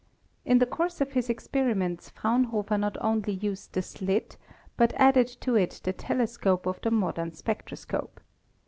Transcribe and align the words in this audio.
In 0.45 0.57
the 0.57 0.65
course 0.65 0.99
of 0.99 1.11
his 1.11 1.29
experiments 1.29 2.09
Fraunhofer 2.09 2.75
not 2.75 2.97
only 3.01 3.33
used 3.33 3.73
the 3.73 3.83
slit, 3.83 4.35
but 4.75 4.93
added 4.95 5.27
to 5.41 5.53
it 5.55 5.79
the 5.83 5.93
telescope 5.93 6.65
of 6.65 6.81
the 6.81 6.89
modern 6.89 7.33
spec 7.33 7.67
troscope. 7.67 8.17